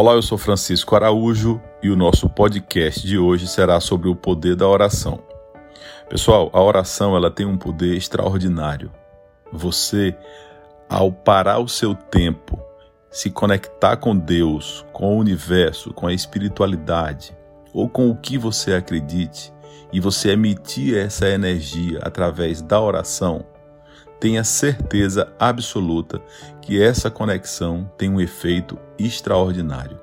Olá, 0.00 0.12
eu 0.12 0.22
sou 0.22 0.38
Francisco 0.38 0.94
Araújo 0.94 1.60
e 1.82 1.90
o 1.90 1.96
nosso 1.96 2.30
podcast 2.30 3.04
de 3.04 3.18
hoje 3.18 3.48
será 3.48 3.80
sobre 3.80 4.08
o 4.08 4.14
poder 4.14 4.54
da 4.54 4.68
oração. 4.68 5.18
Pessoal, 6.08 6.48
a 6.52 6.62
oração 6.62 7.16
ela 7.16 7.32
tem 7.32 7.44
um 7.44 7.58
poder 7.58 7.96
extraordinário. 7.96 8.92
Você, 9.52 10.16
ao 10.88 11.10
parar 11.10 11.58
o 11.58 11.66
seu 11.66 11.96
tempo, 11.96 12.62
se 13.10 13.28
conectar 13.28 13.96
com 13.96 14.16
Deus, 14.16 14.86
com 14.92 15.16
o 15.16 15.18
universo, 15.18 15.92
com 15.92 16.06
a 16.06 16.14
espiritualidade 16.14 17.36
ou 17.74 17.88
com 17.88 18.08
o 18.08 18.16
que 18.16 18.38
você 18.38 18.74
acredite 18.74 19.52
e 19.92 19.98
você 19.98 20.30
emitir 20.30 20.96
essa 20.96 21.28
energia 21.28 21.98
através 22.04 22.62
da 22.62 22.80
oração, 22.80 23.44
tenha 24.20 24.42
certeza 24.42 25.32
absoluta 25.38 26.20
que 26.60 26.82
essa 26.82 27.10
conexão 27.10 27.90
tem 27.96 28.10
um 28.10 28.20
efeito 28.20 28.78
extraordinário. 28.98 29.98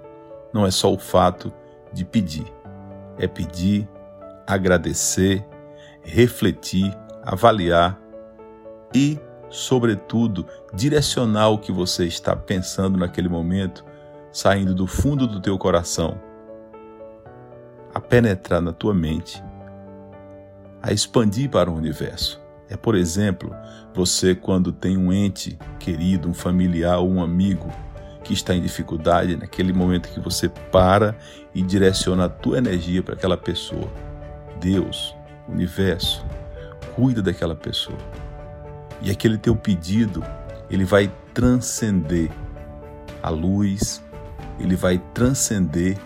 Não 0.53 0.65
é 0.65 0.71
só 0.71 0.91
o 0.93 0.97
fato 0.97 1.51
de 1.91 2.05
pedir, 2.05 2.51
é 3.17 3.27
pedir, 3.27 3.87
agradecer, 4.47 5.45
refletir, 6.01 6.95
avaliar 7.23 7.99
e, 8.93 9.19
sobretudo, 9.49 10.45
direcionar 10.73 11.49
o 11.49 11.57
que 11.57 11.71
você 11.71 12.05
está 12.05 12.35
pensando 12.35 12.97
naquele 12.97 13.27
momento, 13.27 13.83
saindo 14.31 14.73
do 14.73 14.87
fundo 14.87 15.27
do 15.27 15.41
teu 15.41 15.57
coração, 15.57 16.19
a 17.93 17.99
penetrar 17.99 18.61
na 18.61 18.71
tua 18.71 18.93
mente, 18.93 19.43
a 20.81 20.91
expandir 20.91 21.49
para 21.49 21.71
o 21.71 21.75
universo. 21.75 22.44
É, 22.69 22.75
por 22.75 22.95
exemplo, 22.95 23.55
você 23.93 24.33
quando 24.33 24.71
tem 24.71 24.97
um 24.97 25.13
ente 25.13 25.57
querido, 25.79 26.27
um 26.27 26.33
familiar 26.33 26.97
ou 26.99 27.11
um 27.11 27.21
amigo 27.21 27.71
que 28.23 28.33
está 28.33 28.55
em 28.55 28.61
dificuldade, 28.61 29.35
naquele 29.35 29.71
momento 29.71 30.09
que 30.09 30.19
você 30.19 30.49
para 30.49 31.15
e 31.53 31.61
direciona 31.61 32.25
a 32.25 32.29
tua 32.29 32.57
energia 32.57 33.03
para 33.03 33.13
aquela 33.13 33.37
pessoa. 33.37 33.87
Deus, 34.59 35.15
universo, 35.47 36.25
cuida 36.95 37.21
daquela 37.21 37.55
pessoa. 37.55 37.97
E 39.01 39.11
aquele 39.11 39.37
teu 39.37 39.55
pedido, 39.55 40.23
ele 40.69 40.85
vai 40.85 41.11
transcender 41.33 42.31
a 43.21 43.29
luz, 43.29 44.03
ele 44.59 44.75
vai 44.75 44.97
transcender 45.13 45.97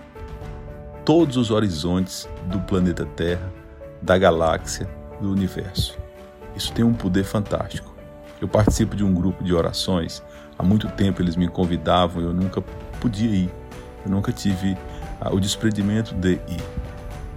todos 1.05 1.37
os 1.37 1.51
horizontes 1.51 2.27
do 2.45 2.59
planeta 2.59 3.05
Terra, 3.05 3.51
da 4.01 4.17
galáxia, 4.17 4.89
do 5.21 5.31
universo. 5.31 5.97
Isso 6.55 6.71
tem 6.73 6.83
um 6.83 6.93
poder 6.93 7.23
fantástico. 7.23 7.93
Eu 8.41 8.47
participo 8.47 8.95
de 8.95 9.03
um 9.03 9.13
grupo 9.13 9.43
de 9.43 9.53
orações. 9.53 10.23
Há 10.57 10.63
muito 10.63 10.87
tempo 10.89 11.21
eles 11.21 11.35
me 11.35 11.47
convidavam 11.47 12.21
e 12.21 12.25
eu 12.25 12.33
nunca 12.33 12.61
podia 12.99 13.29
ir. 13.29 13.49
Eu 14.05 14.11
nunca 14.11 14.31
tive 14.31 14.77
ah, 15.19 15.33
o 15.33 15.39
desprendimento 15.39 16.13
de 16.15 16.33
ir. 16.33 16.63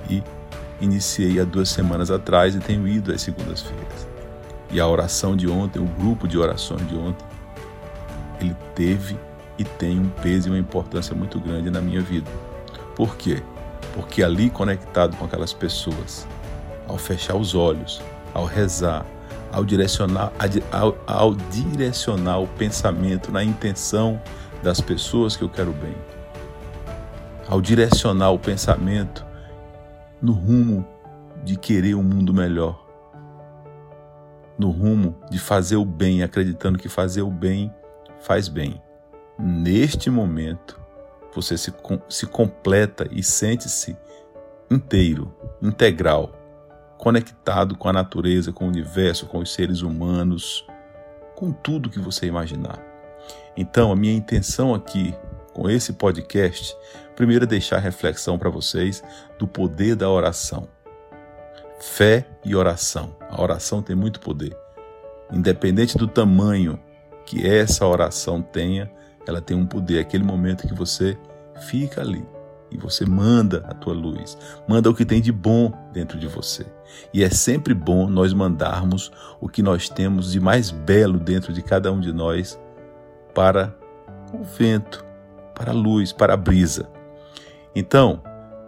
E 0.09 0.23
iniciei 0.81 1.41
há 1.41 1.45
duas 1.45 1.69
semanas 1.69 2.11
atrás 2.11 2.55
e 2.55 2.59
tenho 2.59 2.87
ido 2.87 3.13
às 3.13 3.23
segundas-feiras. 3.23 4.09
E 4.71 4.81
a 4.81 4.87
oração 4.87 5.37
de 5.37 5.49
ontem, 5.49 5.79
o 5.79 5.87
grupo 5.87 6.27
de 6.27 6.39
orações 6.39 6.87
de 6.89 6.97
ontem, 6.97 7.27
ele 8.41 8.57
teve 8.75 9.17
e 9.59 9.65
tem 9.65 10.01
um 10.01 10.09
peso 10.09 10.49
e 10.49 10.51
uma 10.51 10.59
importância 10.59 11.15
muito 11.15 11.39
grande 11.39 11.71
na 11.71 11.81
minha 11.81 12.01
vida. 12.01 12.31
Por 12.97 13.17
quê? 13.17 13.43
Porque 13.95 14.23
ali 14.23 14.49
conectado 14.51 15.17
com 15.17 15.25
aquelas 15.25 15.53
pessoas, 15.53 16.27
ao 16.89 16.97
fechar 16.97 17.37
os 17.37 17.55
olhos, 17.55 18.03
ao 18.35 18.45
rezar, 18.45 19.05
ao 19.51 19.65
direcionar, 19.65 20.33
ao, 20.71 20.97
ao 21.07 21.35
direcionar 21.35 22.41
o 22.41 22.47
pensamento 22.47 23.31
na 23.31 23.45
intenção 23.45 24.21
das 24.63 24.81
pessoas 24.81 25.37
que 25.37 25.43
eu 25.43 25.49
quero 25.49 25.73
bem, 25.73 25.95
ao 27.49 27.61
direcionar 27.61 28.31
o 28.31 28.39
pensamento 28.39 29.27
no 30.21 30.33
rumo 30.33 30.87
de 31.45 31.57
querer 31.57 31.95
um 31.95 32.03
mundo 32.03 32.33
melhor, 32.33 32.87
no 34.59 34.71
rumo 34.71 35.17
de 35.31 35.39
fazer 35.39 35.77
o 35.77 35.85
bem, 35.85 36.23
acreditando 36.23 36.79
que 36.79 36.89
fazer 36.89 37.23
o 37.23 37.31
bem 37.31 37.73
faz 38.21 38.49
bem. 38.49 38.81
Neste 39.39 40.09
momento, 40.09 40.81
você 41.35 41.59
se, 41.59 41.73
se 42.09 42.27
completa 42.27 43.09
e 43.11 43.23
sente-se 43.23 43.97
inteiro, 44.71 45.35
integral 45.61 46.42
conectado 47.03 47.77
com 47.77 47.89
a 47.89 47.93
natureza, 47.93 48.53
com 48.53 48.65
o 48.65 48.69
universo, 48.69 49.27
com 49.27 49.39
os 49.41 49.53
seres 49.53 49.83
humanos, 49.83 50.65
com 51.35 51.51
tudo 51.51 51.91
que 51.91 51.99
você 51.99 52.27
imaginar. 52.27 52.79
Então, 53.57 53.91
a 53.91 53.97
minha 53.97 54.15
intenção 54.15 54.73
aqui 54.73 55.13
com 55.53 55.69
esse 55.69 55.95
podcast, 55.95 56.77
primeiro 57.17 57.43
é 57.43 57.47
deixar 57.49 57.81
reflexão 57.81 58.39
para 58.39 58.49
vocês 58.49 59.03
do 59.37 59.49
poder 59.49 59.97
da 59.97 60.09
oração. 60.09 60.69
Fé 61.81 62.25
e 62.45 62.55
oração. 62.55 63.17
A 63.29 63.43
oração 63.43 63.83
tem 63.83 63.97
muito 63.97 64.21
poder. 64.21 64.57
Independente 65.33 65.99
do 65.99 66.07
tamanho 66.07 66.79
que 67.27 67.45
essa 67.45 67.85
oração 67.85 68.41
tenha, 68.41 68.89
ela 69.27 69.41
tem 69.41 69.57
um 69.57 69.67
poder. 69.67 69.99
Aquele 69.99 70.23
momento 70.23 70.69
que 70.69 70.75
você 70.75 71.19
fica 71.69 72.01
ali 72.01 72.25
e 72.73 72.77
você 72.79 73.05
manda 73.05 73.65
a 73.69 73.75
tua 73.75 73.93
luz, 73.93 74.37
manda 74.67 74.89
o 74.89 74.95
que 74.95 75.05
tem 75.05 75.21
de 75.21 75.31
bom 75.31 75.73
dentro 75.93 76.19
de 76.19 76.27
você. 76.27 76.67
E 77.13 77.23
é 77.23 77.31
sempre 77.31 77.75
bom 77.75 78.09
nós 78.09 78.33
mandarmos 78.33 79.13
o 79.41 79.49
que 79.49 79.63
nós 79.63 79.89
temos 79.89 80.33
de 80.33 80.41
mais 80.41 80.71
belo 80.71 81.19
dentro 81.19 81.53
de 81.53 81.63
cada 81.63 81.93
um 81.93 82.01
de 82.01 82.13
nós 82.13 82.59
para 83.35 83.75
o 84.33 84.43
vento, 84.43 85.05
para 85.55 85.71
a 85.73 85.75
luz, 85.75 86.13
para 86.13 86.35
a 86.35 86.37
brisa. 86.37 86.89
Então, 87.75 88.23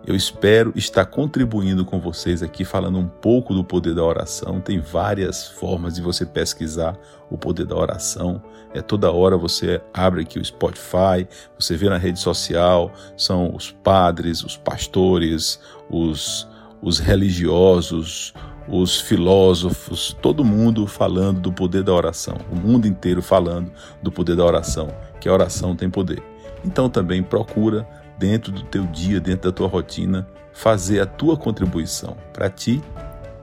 eu 0.06 0.15
espero 0.15 0.72
estar 0.76 1.06
contribuindo 1.06 1.84
com 1.84 1.98
vocês 1.98 2.42
aqui, 2.42 2.62
falando 2.65 2.98
um 2.98 3.09
pouco 3.09 3.54
do 3.54 3.65
poder 3.65 3.94
da 3.94 4.04
oração. 4.04 4.60
Tem 4.60 4.78
várias 4.78 5.48
formas 5.48 5.94
de 5.94 6.03
você 6.03 6.26
pesquisar 6.26 6.98
o 7.31 7.38
poder 7.38 7.65
da 7.65 7.75
oração. 7.75 8.42
É 8.75 8.82
toda 8.82 9.10
hora 9.10 9.37
você 9.37 9.81
abre 9.94 10.20
aqui 10.20 10.38
o 10.38 10.44
Spotify, 10.44 11.26
você 11.59 11.75
vê 11.75 11.88
na 11.88 11.97
rede 11.97 12.20
social, 12.20 12.92
são 13.16 13.54
os 13.54 13.70
padres, 13.70 14.44
os 14.44 14.59
pastores, 14.59 15.59
os, 15.88 16.47
os 16.82 16.98
religiosos, 16.98 18.34
os 18.69 19.00
filósofos, 19.00 20.15
todo 20.21 20.44
mundo 20.44 20.86
falando 20.86 21.41
do 21.41 21.53
poder 21.53 21.82
da 21.82 21.92
oração, 21.94 22.36
o 22.50 22.56
mundo 22.56 22.86
inteiro 22.86 23.22
falando 23.22 23.71
do 24.03 24.12
poder 24.12 24.36
da 24.36 24.44
oração, 24.44 24.88
que 25.19 25.28
a 25.28 25.32
oração 25.32 25.75
tem 25.75 25.88
poder. 25.88 26.22
Então 26.65 26.88
também 26.88 27.22
procura 27.22 27.86
dentro 28.19 28.52
do 28.52 28.62
teu 28.62 28.84
dia, 28.86 29.20
dentro 29.20 29.50
da 29.50 29.56
tua 29.56 29.69
rotina, 29.69 30.26
fazer 30.52 31.00
a 31.00 31.06
tua 31.06 31.36
contribuição 31.36 32.16
para 32.32 32.48
ti 32.48 32.82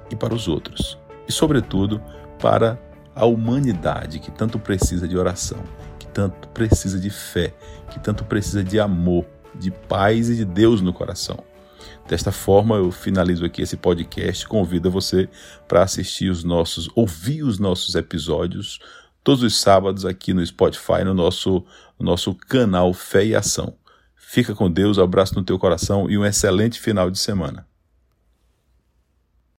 e 0.09 0.15
para 0.15 0.33
os 0.33 0.47
outros. 0.47 0.97
E, 1.27 1.31
sobretudo, 1.31 2.01
para 2.39 2.79
a 3.15 3.25
humanidade 3.25 4.19
que 4.19 4.31
tanto 4.31 4.57
precisa 4.57 5.07
de 5.07 5.17
oração, 5.17 5.61
que 5.99 6.07
tanto 6.07 6.47
precisa 6.49 6.99
de 6.99 7.09
fé, 7.09 7.53
que 7.89 7.99
tanto 7.99 8.23
precisa 8.23 8.63
de 8.63 8.79
amor, 8.79 9.25
de 9.53 9.69
paz 9.69 10.29
e 10.29 10.35
de 10.35 10.45
Deus 10.45 10.81
no 10.81 10.93
coração. 10.93 11.37
Desta 12.07 12.31
forma, 12.31 12.75
eu 12.75 12.91
finalizo 12.91 13.45
aqui 13.45 13.61
esse 13.61 13.77
podcast. 13.77 14.47
Convido 14.47 14.89
você 14.89 15.29
para 15.67 15.83
assistir 15.83 16.29
os 16.29 16.43
nossos, 16.43 16.89
ouvir 16.95 17.43
os 17.43 17.59
nossos 17.59 17.95
episódios 17.95 18.79
todos 19.23 19.43
os 19.43 19.59
sábados 19.59 20.05
aqui 20.05 20.33
no 20.33 20.45
Spotify, 20.45 21.03
no 21.05 21.13
nosso, 21.13 21.63
no 21.99 22.05
nosso 22.05 22.33
canal 22.33 22.93
Fé 22.93 23.25
e 23.25 23.35
Ação. 23.35 23.75
Fica 24.33 24.55
com 24.55 24.71
Deus, 24.71 24.97
abraço 24.97 25.35
no 25.35 25.43
teu 25.43 25.59
coração 25.59 26.09
e 26.09 26.17
um 26.17 26.23
excelente 26.23 26.79
final 26.79 27.11
de 27.11 27.19
semana. 27.19 27.67